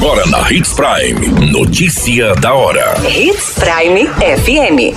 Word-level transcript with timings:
Agora 0.00 0.24
na 0.28 0.48
Hits 0.52 0.74
Prime. 0.74 1.50
Notícia 1.50 2.32
da 2.36 2.54
hora. 2.54 2.94
Hits 3.04 3.54
Prime 3.58 4.06
FM. 4.06 4.94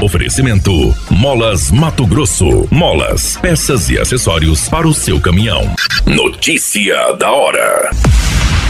Oferecimento: 0.00 0.94
Molas 1.10 1.72
Mato 1.72 2.06
Grosso. 2.06 2.68
Molas, 2.70 3.36
peças 3.38 3.90
e 3.90 3.98
acessórios 3.98 4.68
para 4.68 4.86
o 4.86 4.94
seu 4.94 5.20
caminhão. 5.20 5.74
Notícia 6.06 7.14
da 7.14 7.32
hora. 7.32 7.90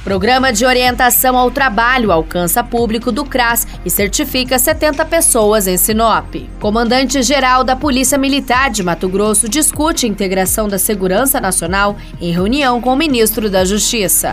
Programa 0.03 0.55
de 0.55 0.65
orientação 0.65 1.37
ao 1.37 1.51
trabalho 1.51 2.11
alcança 2.11 2.65
público 2.65 3.13
do 3.13 3.23
CRAS 3.23 3.67
e 3.85 3.91
certifica 3.91 4.59
70 4.59 5.05
pessoas 5.05 5.67
em 5.67 5.77
Sinop. 5.77 6.35
Comandante-geral 6.59 7.63
da 7.63 7.77
Polícia 7.77 8.17
Militar 8.17 8.71
de 8.71 8.83
Mato 8.83 9.07
Grosso 9.07 9.51
discute 9.51 10.07
a 10.07 10.09
integração 10.09 10.67
da 10.67 10.79
segurança 10.79 11.39
nacional 11.43 11.95
em 12.23 12.33
reunião 12.33 12.81
com 12.81 12.95
o 12.95 12.97
ministro 12.97 13.51
da 13.51 13.67
Justiça. 13.67 14.33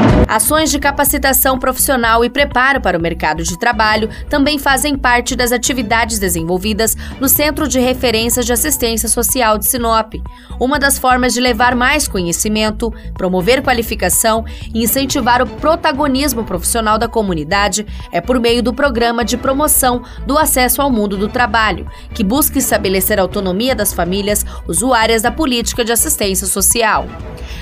Ações 0.27 0.71
de 0.71 0.79
capacitação 0.79 1.57
profissional 1.59 2.23
e 2.23 2.29
preparo 2.29 2.79
para 2.79 2.97
o 2.97 3.01
mercado 3.01 3.43
de 3.43 3.57
trabalho 3.57 4.09
também 4.29 4.57
fazem 4.57 4.97
parte 4.97 5.35
das 5.35 5.51
atividades 5.51 6.19
desenvolvidas 6.19 6.95
no 7.19 7.27
Centro 7.27 7.67
de 7.67 7.79
Referência 7.79 8.43
de 8.43 8.53
Assistência 8.53 9.09
Social 9.09 9.57
de 9.57 9.65
Sinop. 9.65 10.13
Uma 10.59 10.79
das 10.79 10.97
formas 10.97 11.33
de 11.33 11.41
levar 11.41 11.75
mais 11.75 12.07
conhecimento, 12.07 12.93
promover 13.13 13.61
qualificação 13.61 14.45
e 14.73 14.83
incentivar 14.83 15.41
o 15.41 15.47
protagonismo 15.47 16.43
profissional 16.43 16.97
da 16.97 17.07
comunidade 17.07 17.85
é 18.11 18.21
por 18.21 18.39
meio 18.39 18.61
do 18.61 18.73
Programa 18.73 19.25
de 19.25 19.37
Promoção 19.37 20.03
do 20.25 20.37
Acesso 20.37 20.81
ao 20.81 20.91
Mundo 20.91 21.17
do 21.17 21.27
Trabalho, 21.27 21.89
que 22.13 22.23
busca 22.23 22.57
estabelecer 22.57 23.19
a 23.19 23.23
autonomia 23.23 23.75
das 23.75 23.93
famílias 23.93 24.45
usuárias 24.67 25.21
da 25.21 25.31
política 25.31 25.83
de 25.83 25.91
assistência 25.91 26.47
social. 26.47 27.05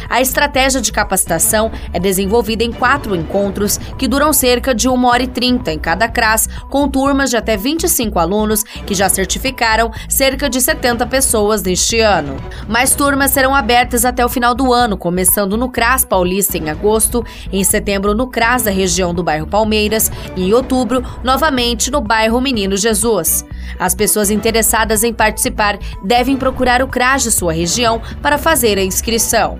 A 0.10 0.22
estratégia 0.22 0.82
de 0.82 0.92
capacitação 0.92 1.72
é 1.94 2.00
desenvolvida 2.00 2.39
em 2.48 2.72
quatro 2.72 3.16
encontros 3.16 3.78
que 3.98 4.08
duram 4.08 4.32
cerca 4.32 4.74
de 4.74 4.88
uma 4.88 5.10
hora 5.10 5.24
e 5.24 5.28
trinta 5.28 5.72
em 5.72 5.80
cada 5.80 6.08
CRAS, 6.08 6.48
com 6.70 6.88
turmas 6.88 7.30
de 7.30 7.38
até 7.38 7.58
25 7.58 8.18
alunos 8.18 8.64
que 8.64 8.96
já 8.96 9.10
certificaram 9.10 9.92
cerca 10.08 10.50
de 10.50 10.62
70 10.62 11.06
pessoas 11.08 11.62
neste 11.62 12.00
ano. 12.00 12.38
Mais 12.68 12.96
turmas 12.96 13.32
serão 13.32 13.54
abertas 13.54 14.06
até 14.06 14.26
o 14.26 14.30
final 14.30 14.56
do 14.56 14.74
ano, 14.74 14.98
começando 14.98 15.58
no 15.58 15.70
CRAS 15.70 16.06
Paulista 16.06 16.58
em 16.58 16.70
agosto, 16.70 17.24
em 17.52 17.64
setembro 17.64 18.16
no 18.16 18.28
CRAS 18.28 18.64
da 18.64 18.72
região 18.72 19.14
do 19.14 19.24
bairro 19.24 19.48
Palmeiras 19.48 20.12
e 20.36 20.44
em 20.50 20.54
outubro, 20.54 21.04
novamente 21.24 21.92
no 21.92 22.02
bairro 22.02 22.40
Menino 22.40 22.78
Jesus. 22.78 23.46
As 23.78 23.94
pessoas 23.94 24.30
interessadas 24.30 25.04
em 25.04 25.14
participar 25.14 25.78
devem 26.04 26.38
procurar 26.38 26.82
o 26.82 26.88
CRAS 26.88 27.24
de 27.24 27.32
sua 27.32 27.54
região 27.54 28.02
para 28.22 28.38
fazer 28.38 28.78
a 28.78 28.84
inscrição. 28.84 29.60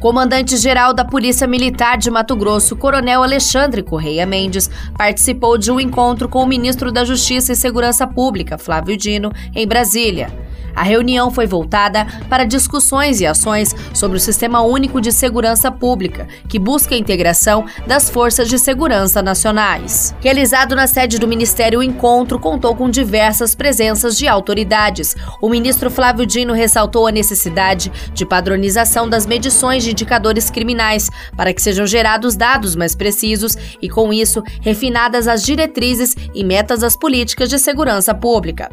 comandante-geral 0.00 0.94
da 0.94 1.04
Polícia 1.04 1.46
Militar 1.46 1.98
de 1.98 2.10
Mato 2.10 2.34
Grosso, 2.34 2.74
Coronel 2.74 3.22
Alexandre 3.22 3.82
Correia 3.82 4.24
Mendes, 4.24 4.70
participou 4.96 5.58
de 5.58 5.70
um 5.70 5.78
encontro 5.78 6.26
com 6.28 6.42
o 6.42 6.46
ministro 6.46 6.90
da 6.90 7.04
Justiça 7.04 7.52
e 7.52 7.56
Segurança 7.56 8.06
Pública, 8.06 8.56
Flávio 8.56 8.96
Dino, 8.96 9.30
em 9.54 9.68
Brasília. 9.68 10.39
A 10.74 10.82
reunião 10.82 11.30
foi 11.30 11.46
voltada 11.46 12.06
para 12.28 12.44
discussões 12.44 13.20
e 13.20 13.26
ações 13.26 13.74
sobre 13.94 14.16
o 14.16 14.20
Sistema 14.20 14.60
Único 14.62 15.00
de 15.00 15.12
Segurança 15.12 15.70
Pública, 15.70 16.26
que 16.48 16.58
busca 16.58 16.94
a 16.94 16.98
integração 16.98 17.64
das 17.86 18.08
forças 18.10 18.48
de 18.48 18.58
segurança 18.58 19.22
nacionais. 19.22 20.14
Realizado 20.20 20.74
na 20.74 20.86
sede 20.86 21.18
do 21.18 21.28
Ministério, 21.28 21.80
o 21.80 21.82
encontro 21.82 22.38
contou 22.38 22.74
com 22.74 22.88
diversas 22.88 23.54
presenças 23.54 24.16
de 24.16 24.26
autoridades. 24.26 25.16
O 25.40 25.48
ministro 25.48 25.90
Flávio 25.90 26.26
Dino 26.26 26.52
ressaltou 26.52 27.06
a 27.06 27.12
necessidade 27.12 27.92
de 28.12 28.24
padronização 28.24 29.08
das 29.08 29.26
medições 29.26 29.84
de 29.84 29.90
indicadores 29.90 30.50
criminais 30.50 31.08
para 31.36 31.52
que 31.52 31.62
sejam 31.62 31.86
gerados 31.86 32.36
dados 32.36 32.76
mais 32.76 32.94
precisos 32.94 33.56
e, 33.80 33.88
com 33.88 34.12
isso, 34.12 34.42
refinadas 34.60 35.26
as 35.26 35.42
diretrizes 35.42 36.14
e 36.34 36.44
metas 36.44 36.80
das 36.80 36.96
políticas 36.96 37.48
de 37.48 37.58
segurança 37.58 38.14
pública. 38.14 38.70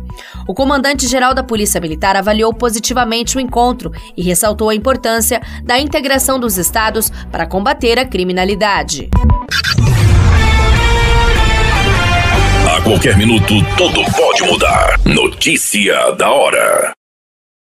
O 0.48 0.54
comandante-geral 0.54 1.34
da 1.34 1.44
Polícia 1.44 1.80
Militar 1.88 2.18
avaliou 2.18 2.54
positivamente 2.54 3.38
o 3.38 3.40
encontro 3.40 3.94
e 4.18 4.22
ressaltou 4.22 4.70
a 4.70 4.76
importância 4.76 5.42
da 5.64 5.80
integração 5.80 6.38
dos 6.38 6.58
estados 6.58 7.10
para 7.32 7.48
combater 7.48 7.98
a 7.98 8.06
criminalidade. 8.06 9.10
A 12.76 12.82
qualquer 12.82 13.18
minuto, 13.18 13.54
tudo 13.78 14.04
pode 14.12 14.44
mudar. 14.44 15.00
Notícia 15.06 16.12
da 16.12 16.30
hora. 16.30 16.92